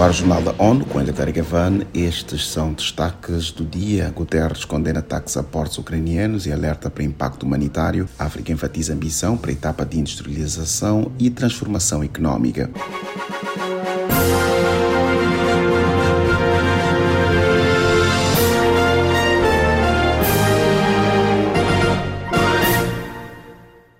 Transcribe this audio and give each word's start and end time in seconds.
Ar 0.00 0.12
Jornal 0.12 0.40
da 0.40 0.54
ONU, 0.58 0.84
com 0.84 1.00
Eleutério 1.00 1.34
Gavan, 1.34 1.80
estes 1.92 2.46
são 2.46 2.72
destaques 2.72 3.50
do 3.50 3.64
dia. 3.64 4.12
Guterres 4.14 4.64
condena 4.64 5.00
ataques 5.00 5.36
a 5.36 5.42
portos 5.42 5.76
ucranianos 5.76 6.46
e 6.46 6.52
alerta 6.52 6.88
para 6.88 7.02
impacto 7.02 7.42
humanitário. 7.42 8.08
África 8.16 8.52
enfatiza 8.52 8.92
ambição 8.92 9.36
para 9.36 9.50
a 9.50 9.54
etapa 9.54 9.84
de 9.84 9.98
industrialização 9.98 11.10
e 11.18 11.28
transformação 11.30 12.04
económica. 12.04 12.70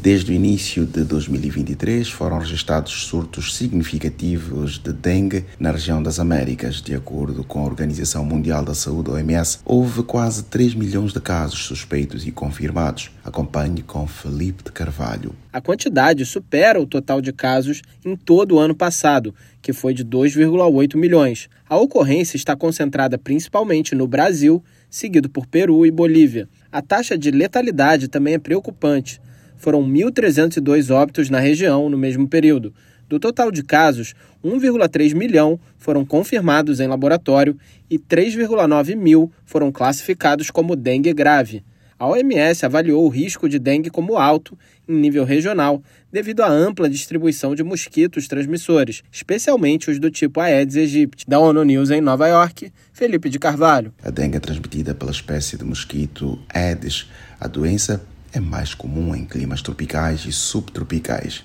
Desde 0.09 0.33
o 0.33 0.35
início 0.35 0.87
de 0.87 1.05
2023 1.05 2.09
foram 2.09 2.39
registrados 2.39 2.95
surtos 3.03 3.55
significativos 3.55 4.79
de 4.79 4.91
dengue 4.91 5.45
na 5.61 5.71
região 5.71 6.03
das 6.03 6.19
Américas. 6.19 6.81
De 6.81 6.95
acordo 6.95 7.45
com 7.45 7.61
a 7.61 7.67
Organização 7.67 8.25
Mundial 8.25 8.65
da 8.65 8.75
Saúde, 8.75 9.11
OMS, 9.11 9.59
houve 9.67 10.03
quase 10.03 10.45
3 10.45 10.73
milhões 10.73 11.13
de 11.13 11.21
casos 11.21 11.63
suspeitos 11.63 12.27
e 12.27 12.31
confirmados. 12.31 13.11
Acompanhe 13.23 13.83
com 13.83 14.07
Felipe 14.07 14.65
de 14.65 14.73
Carvalho. 14.73 15.35
A 15.53 15.61
quantidade 15.61 16.25
supera 16.25 16.81
o 16.81 16.87
total 16.87 17.21
de 17.21 17.31
casos 17.31 17.83
em 18.03 18.17
todo 18.17 18.55
o 18.55 18.59
ano 18.59 18.75
passado, 18.75 19.35
que 19.61 19.75
foi 19.75 19.93
de 19.93 20.07
2,8 20.07 20.97
milhões. 20.97 21.51
A 21.69 21.77
ocorrência 21.77 22.39
está 22.39 22.57
concentrada 22.57 23.19
principalmente 23.19 23.95
no 23.95 24.09
Brasil, 24.09 24.65
seguido 24.89 25.29
por 25.29 25.47
Peru 25.47 25.85
e 25.85 25.91
Bolívia. 25.91 26.49
A 26.73 26.81
taxa 26.81 27.19
de 27.19 27.31
letalidade 27.31 28.09
também 28.09 28.33
é 28.33 28.39
preocupante 28.39 29.21
foram 29.59 29.83
1.302 29.83 30.91
óbitos 30.95 31.29
na 31.29 31.39
região 31.39 31.91
no 31.91 31.99
mesmo 31.99 32.27
período. 32.27 32.73
Do 33.09 33.19
total 33.19 33.51
de 33.51 33.63
casos, 33.63 34.15
1,3 34.45 35.15
milhão 35.15 35.59
foram 35.77 36.05
confirmados 36.05 36.79
em 36.79 36.87
laboratório 36.87 37.59
e 37.91 37.99
3,9 37.99 38.95
mil 38.97 39.31
foram 39.45 39.73
classificados 39.73 40.51
como 40.51 40.77
dengue 40.77 41.13
grave. 41.13 41.65
A 41.99 42.07
OMS 42.07 42.65
avaliou 42.65 43.05
o 43.05 43.09
risco 43.09 43.49
de 43.49 43.59
dengue 43.59 43.91
como 43.91 44.17
alto 44.17 44.57
em 44.89 44.95
nível 44.95 45.25
regional, 45.25 45.83
devido 46.13 46.43
à 46.43 46.49
ampla 46.49 46.89
distribuição 46.89 47.57
de 47.57 47.65
mosquitos 47.65 48.29
transmissores, 48.29 49.03
especialmente 49.11 49.91
os 49.91 49.99
do 49.99 50.09
tipo 50.09 50.39
Aedes 50.39 50.77
aegypti. 50.77 51.25
Da 51.27 51.41
ONU 51.41 51.65
News 51.65 51.91
em 51.91 52.01
Nova 52.01 52.29
York, 52.29 52.73
Felipe 52.93 53.29
de 53.29 53.39
Carvalho. 53.41 53.93
A 54.01 54.11
dengue 54.11 54.37
é 54.37 54.41
transmitida 54.41 54.95
pela 54.95 55.11
espécie 55.11 55.57
de 55.57 55.65
mosquito 55.65 56.39
Aedes. 56.55 57.09
A 57.41 57.49
doença 57.49 58.01
é 58.33 58.41
mais 58.41 58.75
comum 58.75 59.15
em 59.15 59.25
climas 59.25 59.63
tropicais 59.63 60.25
e 60.27 60.33
subtropicais. 60.33 61.45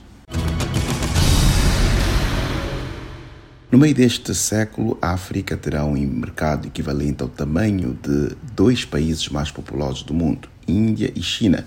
No 3.72 3.80
meio 3.80 3.95
deste 3.95 4.36
século, 4.36 4.98
a 5.02 5.14
África 5.14 5.58
terá 5.58 5.84
um 5.84 5.94
mercado 5.94 6.67
equivalente 6.67 7.23
ao 7.23 7.28
tamanho 7.28 7.98
de 8.03 8.36
dois 8.56 8.86
países 8.86 9.28
mais 9.30 9.50
populosos 9.50 10.03
do 10.03 10.14
mundo, 10.14 10.48
Índia 10.67 11.12
e 11.16 11.23
China. 11.23 11.66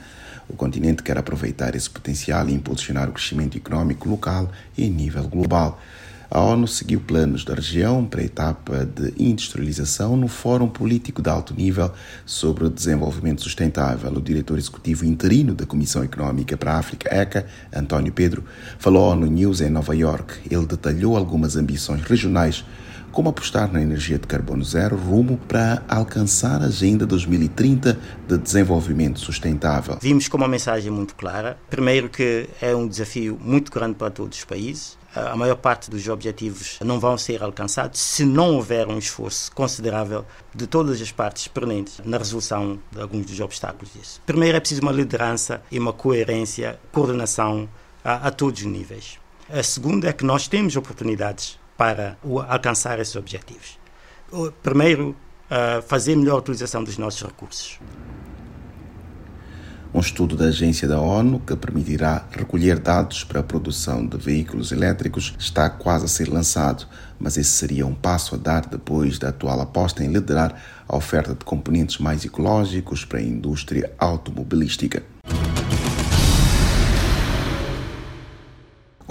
O 0.49 0.55
continente 0.55 1.03
quer 1.03 1.19
aproveitar 1.19 1.75
esse 1.75 1.91
potencial 1.91 2.49
e 2.49 2.55
impulsionar 2.55 3.09
o 3.09 3.13
crescimento 3.13 3.57
econômico 3.57 4.09
local 4.09 4.53
e 4.79 4.85
em 4.85 4.91
nível 4.91 5.27
global. 5.27 5.81
A 6.37 6.41
ONU 6.41 6.69
seguiu 6.69 7.01
planos 7.01 7.47
da 7.47 7.55
região 7.55 8.05
para 8.05 8.21
a 8.21 8.25
etapa 8.25 8.85
de 8.85 9.15
industrialização 9.19 10.19
no 10.19 10.29
Fórum 10.29 10.69
Político 10.69 11.23
de 11.23 11.31
Alto 11.31 11.55
Nível 11.55 11.91
sobre 12.27 12.67
o 12.67 12.69
Desenvolvimento 12.69 13.41
Sustentável. 13.41 14.13
O 14.13 14.21
diretor 14.21 14.59
executivo 14.59 15.07
interino 15.07 15.55
da 15.55 15.65
Comissão 15.65 16.03
Económica 16.03 16.55
para 16.55 16.75
a 16.75 16.79
África, 16.79 17.09
ECA, 17.11 17.47
António 17.75 18.13
Pedro, 18.13 18.45
falou 18.79 19.07
à 19.07 19.15
ONU 19.15 19.29
News 19.29 19.63
em 19.63 19.71
Nova 19.71 19.97
York. 19.97 20.35
Ele 20.51 20.67
detalhou 20.67 21.17
algumas 21.17 21.57
ambições 21.57 22.03
regionais 22.03 22.67
como 23.11 23.31
apostar 23.31 23.73
na 23.73 23.81
energia 23.81 24.19
de 24.19 24.27
carbono 24.27 24.63
zero 24.63 24.95
rumo 24.95 25.39
para 25.49 25.83
alcançar 25.89 26.61
a 26.61 26.67
Agenda 26.67 27.07
2030 27.07 27.99
de 28.29 28.37
Desenvolvimento 28.37 29.21
Sustentável. 29.21 29.97
Vimos 30.03 30.29
com 30.29 30.37
uma 30.37 30.49
mensagem 30.49 30.91
muito 30.91 31.15
clara. 31.15 31.57
Primeiro 31.71 32.11
que 32.11 32.47
é 32.61 32.77
um 32.77 32.87
desafio 32.87 33.39
muito 33.43 33.73
grande 33.73 33.95
para 33.95 34.11
todos 34.11 34.37
os 34.37 34.45
países 34.45 34.99
a 35.17 35.35
maior 35.35 35.57
parte 35.57 35.91
dos 35.91 36.07
objetivos 36.09 36.79
não 36.85 37.01
vão 37.01 37.17
ser 37.17 37.43
alcançados 37.43 37.99
se 38.01 38.25
não 38.25 38.55
houver 38.55 38.87
um 38.87 38.99
esforço 38.99 39.51
considerável 39.53 40.27
de 40.55 40.67
todas 40.67 41.01
as 41.01 41.11
partes 41.11 41.49
presentes 41.49 42.01
na 42.05 42.19
resolução 42.19 42.79
de 42.93 43.01
alguns 43.01 43.27
dos 43.27 43.41
obstáculos 43.41 43.93
disso. 43.95 44.21
Primeiro 44.27 44.57
é 44.57 44.61
preciso 44.61 44.83
uma 44.83 44.93
liderança 44.93 45.63
e 45.71 45.79
uma 45.79 45.93
coerência, 45.93 46.79
coordenação 46.93 47.69
a, 48.05 48.29
a 48.29 48.31
todos 48.31 48.61
os 48.61 48.67
níveis. 48.67 49.19
A 49.49 49.63
segunda 49.63 50.09
é 50.09 50.13
que 50.13 50.25
nós 50.25 50.49
temos 50.49 50.77
oportunidades 50.77 51.59
para 51.77 52.19
alcançar 52.49 52.99
esses 52.99 53.17
objetivos. 53.17 53.79
Primeiro, 54.63 55.17
fazer 55.87 56.17
melhor 56.17 56.39
utilização 56.39 56.83
dos 56.83 56.99
nossos 56.99 57.23
recursos. 57.23 57.79
Um 59.97 60.01
estudo 60.01 60.37
da 60.37 60.49
agência 60.49 60.87
da 60.87 61.01
ONU 61.01 61.41
que 61.41 61.57
permitirá 61.57 62.27
recolher 62.31 62.79
dados 62.79 63.25
para 63.25 63.41
a 63.41 63.43
produção 63.43 64.07
de 64.07 64.19
veículos 64.19 64.71
elétricos 64.71 65.35
está 65.39 65.71
quase 65.71 66.05
a 66.05 66.09
ser 66.09 66.29
lançado, 66.29 66.87
mas 67.19 67.39
esse 67.39 67.53
seria 67.53 67.87
um 67.87 67.95
passo 67.95 68.35
a 68.35 68.39
dar 68.39 68.67
depois 68.67 69.19
da 69.19 69.31
atual 69.31 69.59
aposta 69.59 70.05
em 70.05 70.13
liderar 70.13 70.55
a 70.87 70.95
oferta 70.95 71.33
de 71.33 71.47
componentes 71.47 71.97
mais 71.97 72.27
ecológicos 72.27 73.07
para 73.07 73.21
a 73.21 73.23
indústria 73.23 73.91
automobilística. 73.99 75.03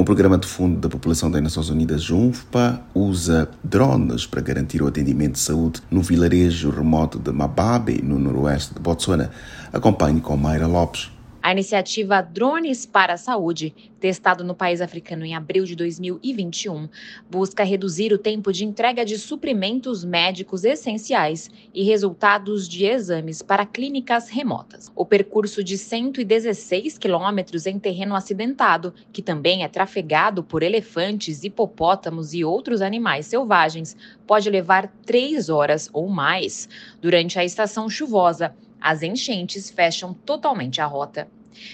O 0.05 0.13
Programa 0.15 0.37
de 0.37 0.45
Fundo 0.45 0.79
da 0.79 0.87
População 0.87 1.31
das 1.31 1.41
Nações 1.41 1.71
Unidas, 1.71 2.03
JUNFPA, 2.03 2.79
usa 2.93 3.49
drones 3.63 4.27
para 4.27 4.39
garantir 4.39 4.79
o 4.83 4.87
atendimento 4.87 5.31
de 5.31 5.39
saúde 5.39 5.81
no 5.89 6.03
vilarejo 6.03 6.69
remoto 6.69 7.17
de 7.17 7.31
Mababe, 7.31 8.03
no 8.03 8.19
noroeste 8.19 8.75
de 8.75 8.79
Botsuana. 8.79 9.31
Acompanhe 9.73 10.21
com 10.21 10.37
Mayra 10.37 10.67
Lopes. 10.67 11.14
A 11.45 11.51
iniciativa 11.51 12.23
Drones 12.23 12.87
para 12.87 13.13
a 13.13 13.17
Saúde, 13.17 13.71
testado 13.99 14.43
no 14.43 14.55
país 14.55 14.81
africano 14.81 15.23
em 15.23 15.35
abril 15.35 15.63
de 15.63 15.75
2021, 15.75 16.89
busca 17.29 17.63
reduzir 17.63 18.11
o 18.11 18.17
tempo 18.17 18.51
de 18.51 18.65
entrega 18.65 19.05
de 19.05 19.15
suprimentos 19.15 20.03
médicos 20.03 20.63
essenciais 20.63 21.51
e 21.71 21.83
resultados 21.83 22.67
de 22.67 22.85
exames 22.85 23.43
para 23.43 23.63
clínicas 23.63 24.27
remotas. 24.27 24.91
O 24.95 25.05
percurso 25.05 25.63
de 25.63 25.77
116 25.77 26.97
quilômetros 26.97 27.67
em 27.67 27.77
terreno 27.77 28.15
acidentado, 28.15 28.91
que 29.13 29.21
também 29.21 29.63
é 29.63 29.67
trafegado 29.67 30.43
por 30.43 30.63
elefantes, 30.63 31.43
hipopótamos 31.43 32.33
e 32.33 32.43
outros 32.43 32.81
animais 32.81 33.27
selvagens, 33.27 33.95
pode 34.25 34.49
levar 34.49 34.91
três 35.05 35.47
horas 35.47 35.91
ou 35.93 36.09
mais. 36.09 36.67
Durante 36.99 37.37
a 37.37 37.45
estação 37.45 37.87
chuvosa, 37.87 38.51
as 38.85 39.01
enchentes 39.01 39.71
fecham 39.71 40.13
totalmente 40.13 40.79
a 40.79 40.85
rota. 40.85 41.27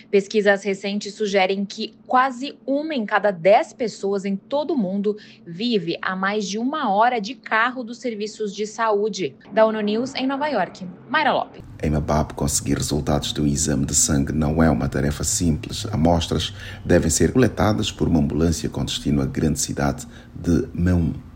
Pesquisas 0.10 0.64
recentes 0.64 1.14
sugerem 1.14 1.66
que 1.66 1.94
quase 2.08 2.58
uma 2.66 2.96
em 2.96 3.06
cada 3.06 3.32
dez 3.32 3.74
pessoas 3.74 4.24
em 4.24 4.38
todo 4.38 4.76
o 4.76 4.78
mundo 4.78 5.18
vive 5.46 5.98
a 6.02 6.16
mais 6.16 6.48
de 6.48 6.58
uma 6.58 6.90
hora 6.94 7.20
de 7.20 7.36
carro 7.36 7.84
dos 7.84 7.98
serviços 7.98 8.56
de 8.56 8.66
saúde. 8.66 9.36
Da 9.52 9.66
ONU 9.66 9.82
News 9.82 10.16
em 10.16 10.26
Nova 10.26 10.48
York, 10.48 10.88
Mayra 11.10 11.34
Lopes. 11.34 11.62
Em 11.84 11.90
Mabab, 11.90 12.34
conseguir 12.34 12.78
resultados 12.78 13.38
um 13.38 13.46
exame 13.46 13.86
de 13.86 13.96
sangue 13.96 14.32
não 14.32 14.64
é 14.64 14.70
uma 14.70 14.88
tarefa 14.88 15.26
simples. 15.26 15.86
Amostras 15.92 16.54
devem 16.86 17.10
ser 17.10 17.34
coletadas 17.34 17.92
por 17.92 18.08
uma 18.08 18.20
ambulância 18.20 18.70
com 18.70 18.86
destino 18.86 19.22
à 19.22 19.26
grande 19.26 19.60
cidade 19.60 20.08
de 20.34 20.66
Meum. 20.74 21.31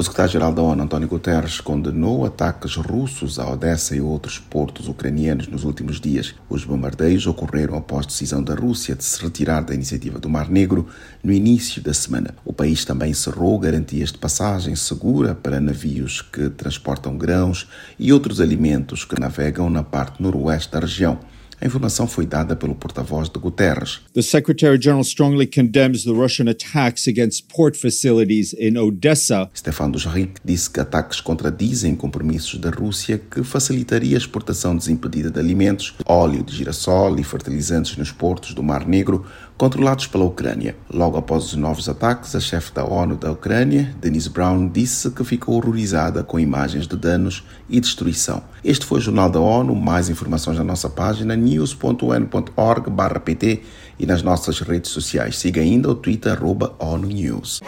O 0.00 0.02
secretário-geral 0.02 0.54
da 0.54 0.62
ONU, 0.62 0.82
António 0.82 1.06
Guterres, 1.06 1.60
condenou 1.60 2.24
ataques 2.24 2.74
russos 2.76 3.38
a 3.38 3.46
Odessa 3.46 3.94
e 3.94 4.00
outros 4.00 4.38
portos 4.38 4.88
ucranianos 4.88 5.46
nos 5.46 5.62
últimos 5.62 6.00
dias. 6.00 6.34
Os 6.48 6.64
bombardeios 6.64 7.26
ocorreram 7.26 7.76
após 7.76 8.06
decisão 8.06 8.42
da 8.42 8.54
Rússia 8.54 8.94
de 8.94 9.04
se 9.04 9.22
retirar 9.22 9.60
da 9.60 9.74
iniciativa 9.74 10.18
do 10.18 10.30
Mar 10.30 10.48
Negro 10.48 10.88
no 11.22 11.30
início 11.30 11.82
da 11.82 11.92
semana. 11.92 12.34
O 12.46 12.52
país 12.54 12.82
também 12.82 13.12
cerrou 13.12 13.58
garantias 13.58 14.10
de 14.10 14.16
passagem 14.16 14.74
segura 14.74 15.34
para 15.34 15.60
navios 15.60 16.22
que 16.22 16.48
transportam 16.48 17.18
grãos 17.18 17.68
e 17.98 18.10
outros 18.10 18.40
alimentos 18.40 19.04
que 19.04 19.20
navegam 19.20 19.68
na 19.68 19.82
parte 19.82 20.22
noroeste 20.22 20.72
da 20.72 20.80
região. 20.80 21.18
A 21.62 21.66
informação 21.66 22.06
foi 22.06 22.24
dada 22.24 22.56
pelo 22.56 22.74
porta-voz 22.74 23.28
de 23.28 23.38
Guterres. 23.38 24.00
The 24.14 24.22
Secretary 24.22 24.80
General 24.80 25.04
strongly 25.04 25.46
condemns 25.46 26.04
the 26.04 26.10
Russian 26.10 26.48
attacks 26.48 27.06
against 27.06 27.48
port 27.54 27.76
facilities 27.76 28.54
in 28.54 28.78
Odessa. 28.78 29.50
Stefan 29.54 29.90
Dujarric 29.90 30.40
disse 30.42 30.70
que 30.70 30.80
ataques 30.80 31.20
contradizem 31.20 31.94
compromissos 31.94 32.58
da 32.58 32.70
Rússia 32.70 33.18
que 33.18 33.42
facilitaria 33.42 34.16
a 34.16 34.18
exportação 34.18 34.74
desimpedida 34.74 35.30
de 35.30 35.38
alimentos, 35.38 35.94
óleo 36.06 36.42
de 36.42 36.56
girassol 36.56 37.18
e 37.18 37.22
fertilizantes 37.22 37.94
nos 37.98 38.10
portos 38.10 38.54
do 38.54 38.62
Mar 38.62 38.88
Negro, 38.88 39.26
controlados 39.60 40.06
pela 40.06 40.24
Ucrânia. 40.24 40.74
Logo 40.90 41.18
após 41.18 41.44
os 41.44 41.54
novos 41.54 41.86
ataques, 41.86 42.34
a 42.34 42.40
chefe 42.40 42.72
da 42.72 42.82
ONU 42.82 43.14
da 43.14 43.30
Ucrânia, 43.30 43.94
Denise 44.00 44.30
Brown, 44.30 44.66
disse 44.66 45.10
que 45.10 45.22
ficou 45.22 45.56
horrorizada 45.56 46.24
com 46.24 46.40
imagens 46.40 46.86
de 46.86 46.96
danos 46.96 47.44
e 47.68 47.78
destruição. 47.78 48.42
Este 48.64 48.86
foi 48.86 49.00
o 49.00 49.02
Jornal 49.02 49.28
da 49.28 49.38
ONU. 49.38 49.74
Mais 49.74 50.08
informações 50.08 50.56
na 50.56 50.64
nossa 50.64 50.88
página 50.88 51.36
news.un.org/pt 51.36 53.62
e 53.98 54.06
nas 54.06 54.22
nossas 54.22 54.60
redes 54.60 54.92
sociais. 54.92 55.38
Siga 55.38 55.60
ainda 55.60 55.90
o 55.90 55.94
Twitter, 55.94 56.32
arroba 56.32 56.74
ONU 56.78 57.08
News. 57.08 57.60